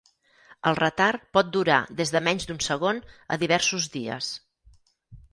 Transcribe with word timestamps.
El 0.69 0.75
retard 0.77 1.25
pot 1.37 1.49
durar 1.57 1.75
des 1.99 2.11
de 2.15 2.21
menys 2.27 2.47
d'un 2.51 2.61
segon 2.67 3.01
a 3.35 3.39
diversos 3.43 3.85
dies. 3.97 4.31